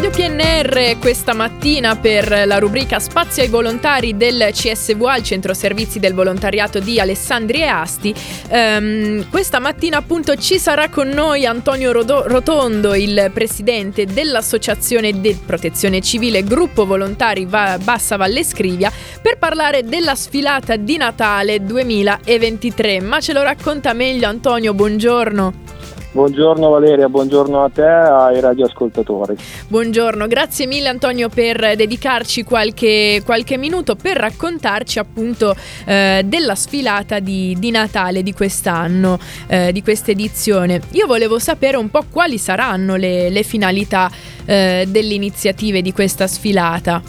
Radio 0.00 0.12
PNR 0.12 0.96
questa 1.00 1.34
mattina 1.34 1.96
per 1.96 2.44
la 2.46 2.58
rubrica 2.58 3.00
Spazio 3.00 3.42
ai 3.42 3.48
volontari 3.48 4.16
del 4.16 4.50
CSVA, 4.52 5.16
il 5.16 5.24
centro 5.24 5.54
servizi 5.54 5.98
del 5.98 6.14
volontariato 6.14 6.78
di 6.78 7.00
Alessandria 7.00 7.80
Asti. 7.80 8.14
Um, 8.48 9.28
questa 9.28 9.58
mattina 9.58 9.96
appunto 9.96 10.36
ci 10.36 10.60
sarà 10.60 10.88
con 10.88 11.08
noi 11.08 11.46
Antonio 11.46 11.90
Rodo- 11.90 12.28
Rotondo, 12.28 12.94
il 12.94 13.32
presidente 13.34 14.06
dell'Associazione 14.06 15.20
di 15.20 15.36
Protezione 15.44 16.00
Civile 16.00 16.44
Gruppo 16.44 16.86
Volontari 16.86 17.44
Va- 17.46 17.76
Bassa 17.82 18.14
Valle 18.14 18.44
Scrivia 18.44 18.92
per 19.20 19.36
parlare 19.36 19.82
della 19.82 20.14
sfilata 20.14 20.76
di 20.76 20.96
Natale 20.96 21.64
2023. 21.64 23.00
Ma 23.00 23.18
ce 23.18 23.32
lo 23.32 23.42
racconta 23.42 23.92
meglio 23.94 24.28
Antonio, 24.28 24.74
buongiorno. 24.74 25.77
Buongiorno 26.10 26.70
Valeria, 26.70 27.06
buongiorno 27.10 27.62
a 27.62 27.68
te 27.68 27.82
e 27.82 27.86
ai 27.86 28.40
radioascoltatori. 28.40 29.36
Buongiorno, 29.68 30.26
grazie 30.26 30.66
mille 30.66 30.88
Antonio 30.88 31.28
per 31.28 31.76
dedicarci 31.76 32.44
qualche, 32.44 33.20
qualche 33.26 33.58
minuto 33.58 33.94
per 33.94 34.16
raccontarci 34.16 34.98
appunto 34.98 35.54
eh, 35.84 36.22
della 36.24 36.54
sfilata 36.54 37.18
di, 37.18 37.54
di, 37.58 37.70
Natale 37.70 38.22
di 38.22 38.32
quest'anno, 38.32 39.18
eh, 39.48 39.70
di 39.70 39.82
questa 39.82 40.10
edizione. 40.10 40.80
Io 40.92 41.06
volevo 41.06 41.38
sapere 41.38 41.76
un 41.76 41.90
po' 41.90 42.04
quali 42.10 42.38
saranno 42.38 42.96
le, 42.96 43.28
le 43.28 43.42
finalità 43.42 44.08
eh, 44.46 44.86
delle 44.88 45.12
iniziative 45.12 45.82
di 45.82 45.92
questa 45.92 46.26
sfilata. 46.26 47.02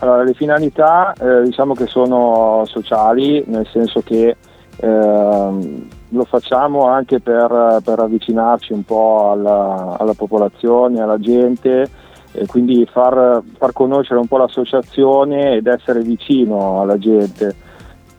Allora, 0.00 0.24
le 0.24 0.34
finalità 0.34 1.12
eh, 1.12 1.44
diciamo 1.44 1.74
che 1.74 1.86
sono 1.86 2.64
sociali, 2.66 3.44
nel 3.46 3.68
senso 3.70 4.00
che 4.00 4.34
ehm, 4.80 5.88
lo 6.10 6.24
facciamo 6.24 6.86
anche 6.86 7.20
per, 7.20 7.80
per 7.84 7.98
avvicinarci 7.98 8.72
un 8.72 8.84
po' 8.84 9.30
alla, 9.32 9.96
alla, 9.98 10.14
popolazione, 10.14 11.00
alla 11.00 11.18
gente 11.18 11.88
e 12.32 12.46
quindi 12.46 12.86
far, 12.90 13.42
far, 13.58 13.72
conoscere 13.72 14.20
un 14.20 14.26
po' 14.26 14.38
l'associazione 14.38 15.56
ed 15.56 15.66
essere 15.66 16.00
vicino 16.02 16.80
alla 16.80 16.98
gente. 16.98 17.54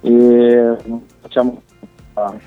E 0.01 0.75
facciamo 1.21 1.61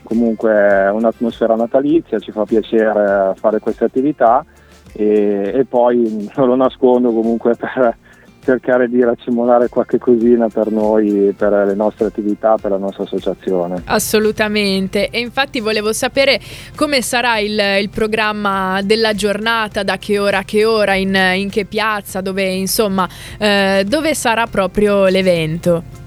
comunque 0.02 0.88
un'atmosfera 0.88 1.54
natalizia, 1.54 2.18
ci 2.18 2.30
fa 2.30 2.44
piacere 2.44 3.32
fare 3.34 3.60
queste 3.60 3.84
attività 3.84 4.44
e, 4.92 5.52
e 5.54 5.64
poi 5.64 6.30
non 6.36 6.46
lo 6.48 6.54
nascondo 6.54 7.12
comunque 7.12 7.54
per, 7.56 7.96
cercare 8.44 8.88
di 8.88 9.02
raccimolare 9.02 9.68
qualche 9.68 9.98
cosina 9.98 10.48
per 10.48 10.70
noi, 10.70 11.34
per 11.36 11.52
le 11.66 11.74
nostre 11.74 12.06
attività, 12.06 12.56
per 12.60 12.70
la 12.70 12.76
nostra 12.76 13.04
associazione. 13.04 13.82
Assolutamente, 13.86 15.08
e 15.08 15.18
infatti 15.20 15.60
volevo 15.60 15.92
sapere 15.92 16.38
come 16.76 17.02
sarà 17.02 17.38
il, 17.38 17.58
il 17.80 17.88
programma 17.88 18.80
della 18.82 19.14
giornata, 19.14 19.82
da 19.82 19.96
che 19.96 20.18
ora 20.18 20.38
a 20.38 20.44
che 20.44 20.64
ora, 20.64 20.94
in, 20.94 21.14
in 21.34 21.50
che 21.50 21.64
piazza, 21.64 22.20
dove 22.20 22.44
insomma, 22.44 23.08
eh, 23.38 23.84
dove 23.86 24.14
sarà 24.14 24.46
proprio 24.46 25.06
l'evento? 25.06 26.02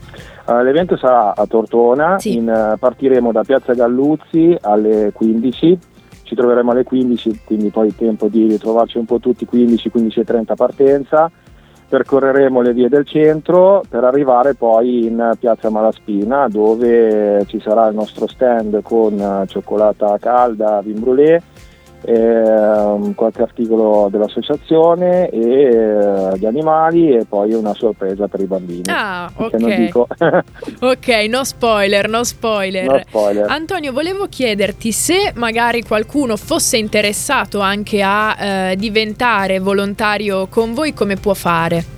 Uh, 0.46 0.62
l'evento 0.62 0.96
sarà 0.96 1.36
a 1.36 1.46
Tortona, 1.46 2.20
sì. 2.20 2.36
in, 2.36 2.48
uh, 2.48 2.78
partiremo 2.78 3.34
da 3.34 3.44
Piazza 3.44 3.74
Galluzzi 3.74 4.56
alle 4.62 5.12
15, 5.14 5.80
ci 6.24 6.36
troveremo 6.36 6.72
alle 6.72 6.84
15, 6.84 7.42
quindi 7.44 7.70
poi 7.70 7.94
tempo 7.94 8.30
di 8.30 8.48
ritrovarci 8.48 8.98
un 8.98 9.04
po' 9.04 9.20
tutti, 9.20 9.46
15, 9.46 9.90
15 9.90 10.20
e 10.22 10.24
30 10.24 10.56
partenza 10.56 11.32
percorreremo 11.88 12.62
le 12.62 12.74
vie 12.74 12.90
del 12.90 13.06
centro 13.06 13.84
per 13.88 14.04
arrivare 14.04 14.56
poi 14.56 15.06
in 15.06 15.36
piazza 15.40 15.70
Malaspina 15.70 16.48
dove 16.50 17.46
ci 17.48 17.60
sarà 17.60 17.88
il 17.88 17.96
nostro 17.96 18.28
stand 18.28 18.82
con 18.82 19.46
cioccolata 19.48 20.18
calda, 20.20 20.82
vin 20.82 21.00
brûlée 21.00 21.42
eh, 22.02 22.67
qualche 23.16 23.42
articolo 23.42 24.08
dell'associazione 24.12 25.30
e 25.30 25.40
eh, 25.40 26.38
gli 26.38 26.46
animali 26.46 27.16
e 27.16 27.26
poi 27.26 27.54
una 27.54 27.74
sorpresa 27.74 28.28
per 28.28 28.42
i 28.42 28.46
bambini. 28.46 28.84
Ah, 28.88 29.30
ok. 29.34 29.90
ok, 30.82 31.08
no 31.30 31.44
spoiler, 31.44 32.10
no 32.10 32.24
spoiler. 32.24 32.86
no 32.86 33.02
spoiler. 33.06 33.46
Antonio, 33.50 33.92
volevo 33.92 34.28
chiederti 34.28 34.92
se 34.92 35.32
magari 35.36 35.84
qualcuno 35.84 36.36
fosse 36.38 36.78
interessato 36.78 37.60
anche 37.60 38.02
a 38.02 38.38
eh, 38.72 38.76
diventare 38.76 39.60
volontario 39.60 40.48
con 40.48 40.74
voi, 40.74 40.94
come 40.94 41.16
può 41.16 41.34
fare? 41.34 41.97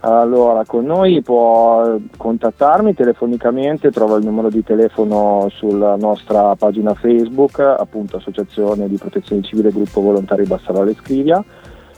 Allora, 0.00 0.64
con 0.64 0.84
noi 0.84 1.20
può 1.22 1.96
contattarmi 2.16 2.94
telefonicamente, 2.94 3.90
trova 3.90 4.16
il 4.16 4.24
numero 4.24 4.48
di 4.48 4.62
telefono 4.62 5.48
sulla 5.50 5.96
nostra 5.96 6.54
pagina 6.54 6.94
Facebook, 6.94 7.58
appunto 7.58 8.18
Associazione 8.18 8.88
di 8.88 8.96
Protezione 8.96 9.42
Civile 9.42 9.72
Gruppo 9.72 10.00
Volontari 10.00 10.44
Bassarale 10.44 10.94
Scrivia, 10.94 11.44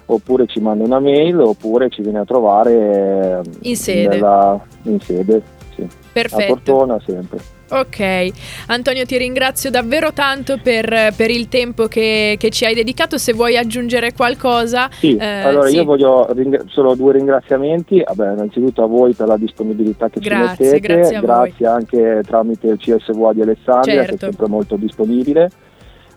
oppure 0.06 0.46
ci 0.46 0.60
manda 0.60 0.84
una 0.84 0.98
mail 0.98 1.40
oppure 1.40 1.90
ci 1.90 2.00
viene 2.00 2.20
a 2.20 2.24
trovare 2.24 3.42
in 3.60 3.76
sede. 3.76 4.08
Nella, 4.08 4.60
in 4.82 5.00
sede 5.00 5.42
sì. 5.74 5.86
Perfetto. 6.12 6.42
A 6.42 6.46
Portona 6.46 7.00
sempre. 7.04 7.59
Ok, 7.72 8.30
Antonio 8.66 9.04
ti 9.04 9.16
ringrazio 9.16 9.70
davvero 9.70 10.12
tanto 10.12 10.58
per, 10.60 11.14
per 11.14 11.30
il 11.30 11.48
tempo 11.48 11.86
che, 11.86 12.34
che, 12.36 12.50
ci 12.50 12.64
hai 12.64 12.74
dedicato, 12.74 13.16
se 13.16 13.32
vuoi 13.32 13.56
aggiungere 13.56 14.12
qualcosa. 14.12 14.88
Sì, 14.90 15.14
eh, 15.16 15.24
allora 15.24 15.68
sì. 15.68 15.76
io 15.76 15.84
voglio 15.84 16.32
ring- 16.32 16.64
solo 16.66 16.96
due 16.96 17.12
ringraziamenti, 17.12 18.02
Vabbè, 18.04 18.32
innanzitutto 18.32 18.82
a 18.82 18.86
voi 18.86 19.14
per 19.14 19.28
la 19.28 19.36
disponibilità 19.36 20.08
che 20.08 20.18
grazie, 20.18 20.66
ci 20.66 20.72
mettete, 20.72 20.94
grazie, 20.94 21.20
grazie 21.20 21.66
anche 21.66 22.22
tramite 22.26 22.66
il 22.66 22.78
CSVA 22.78 23.32
di 23.34 23.42
Alessandria 23.42 23.94
certo. 23.94 24.08
che 24.08 24.14
è 24.14 24.18
certo. 24.18 24.26
sempre 24.26 24.48
molto 24.48 24.74
disponibile. 24.74 25.50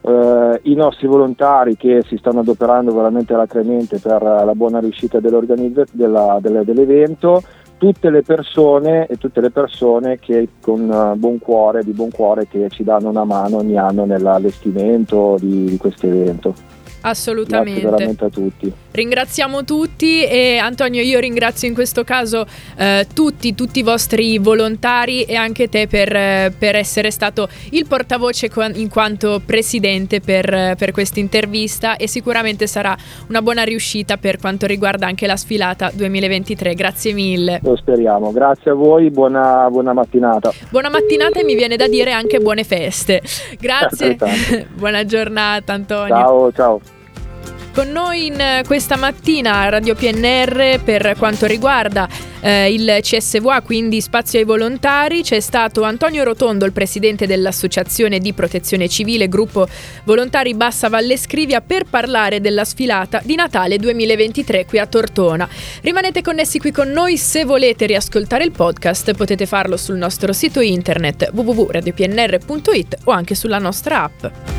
Uh, 0.01 0.59
I 0.63 0.73
nostri 0.73 1.07
volontari 1.07 1.77
che 1.77 2.01
si 2.07 2.17
stanno 2.17 2.41
adoperando 2.41 2.93
veramente 2.93 3.33
alacremente 3.33 3.99
per 3.99 4.21
la 4.21 4.53
buona 4.53 4.79
riuscita 4.79 5.19
della, 5.21 6.39
dell'evento 6.41 7.41
tutte 7.83 8.09
le 8.09 8.21
persone 8.21 9.07
e 9.07 9.17
tutte 9.17 9.41
le 9.41 9.49
persone 9.49 10.17
che 10.17 10.47
con 10.61 10.89
uh, 10.89 11.17
buon 11.17 11.37
cuore, 11.37 11.83
di 11.83 11.91
buon 11.91 12.11
cuore 12.11 12.47
che 12.47 12.69
ci 12.69 12.81
danno 12.81 13.09
una 13.09 13.25
mano 13.25 13.57
ogni 13.57 13.77
anno 13.77 14.05
nell'allestimento 14.05 15.35
di, 15.37 15.65
di 15.65 15.75
questo 15.75 16.07
evento. 16.07 16.53
Assolutamente. 17.03 17.81
Grazie 17.81 17.97
veramente 17.97 18.25
a 18.25 18.29
tutti. 18.29 18.73
Ringraziamo 18.91 19.63
tutti 19.63 20.23
e 20.23 20.57
Antonio 20.57 21.01
io 21.01 21.19
ringrazio 21.19 21.67
in 21.67 21.73
questo 21.73 22.03
caso 22.03 22.45
eh, 22.77 23.07
tutti, 23.13 23.55
tutti 23.55 23.79
i 23.79 23.81
vostri 23.81 24.37
volontari 24.37 25.23
e 25.23 25.35
anche 25.35 25.67
te 25.67 25.87
per, 25.87 26.15
eh, 26.15 26.53
per 26.57 26.75
essere 26.75 27.11
stato 27.11 27.47
il 27.71 27.87
portavoce 27.87 28.49
in 28.75 28.89
quanto 28.89 29.41
presidente 29.43 30.21
per, 30.21 30.75
per 30.77 30.91
questa 30.91 31.19
intervista 31.19 31.97
e 31.97 32.07
sicuramente 32.07 32.67
sarà 32.67 32.95
una 33.27 33.41
buona 33.41 33.63
riuscita 33.63 34.17
per 34.17 34.37
quanto 34.37 34.65
riguarda 34.65 35.07
anche 35.07 35.27
la 35.27 35.35
sfilata 35.35 35.91
2023. 35.93 36.73
Grazie 36.73 37.13
mille. 37.13 37.59
Lo 37.63 37.75
speriamo, 37.75 38.31
grazie 38.31 38.71
a 38.71 38.75
voi, 38.75 39.09
buona, 39.09 39.67
buona 39.69 39.93
mattinata. 39.93 40.51
Buona 40.69 40.89
mattinata 40.89 41.39
e 41.39 41.43
mi 41.43 41.55
viene 41.55 41.75
da 41.75 41.87
dire 41.87 42.11
anche 42.11 42.39
buone 42.39 42.63
feste. 42.63 43.21
Grazie, 43.59 44.17
buona 44.73 45.03
giornata 45.03 45.73
Antonio. 45.73 46.15
Ciao, 46.15 46.51
ciao. 46.53 46.81
Con 47.73 47.89
noi 47.89 48.27
in 48.27 48.39
eh, 48.39 48.63
questa 48.67 48.95
mattina 48.97 49.61
a 49.61 49.69
Radio 49.69 49.95
PNR 49.95 50.79
per 50.83 51.15
quanto 51.17 51.47
riguarda 51.47 52.07
eh, 52.39 52.71
il 52.71 52.99
CSVA, 53.01 53.61
quindi 53.61 53.99
Spazio 53.99 54.37
ai 54.37 54.45
Volontari, 54.45 55.23
c'è 55.23 55.39
stato 55.39 55.81
Antonio 55.81 56.23
Rotondo, 56.23 56.65
il 56.65 56.71
presidente 56.71 57.25
dell'Associazione 57.25 58.19
di 58.19 58.31
Protezione 58.33 58.87
Civile, 58.87 59.27
gruppo 59.27 59.67
Volontari 60.03 60.53
Bassa 60.53 60.87
Valle 60.87 61.17
Scrivia, 61.17 61.61
per 61.61 61.85
parlare 61.85 62.41
della 62.41 62.63
sfilata 62.63 63.21
di 63.23 63.33
Natale 63.33 63.77
2023 63.77 64.67
qui 64.67 64.77
a 64.77 64.85
Tortona. 64.85 65.49
Rimanete 65.81 66.21
connessi 66.21 66.59
qui 66.59 66.71
con 66.71 66.89
noi, 66.89 67.17
se 67.17 67.43
volete 67.43 67.87
riascoltare 67.87 68.43
il 68.43 68.51
podcast 68.51 69.13
potete 69.13 69.47
farlo 69.47 69.77
sul 69.77 69.97
nostro 69.97 70.31
sito 70.31 70.59
internet 70.59 71.31
www.radiopnr.it 71.33 72.97
o 73.05 73.11
anche 73.11 73.33
sulla 73.33 73.57
nostra 73.57 74.03
app. 74.03 74.51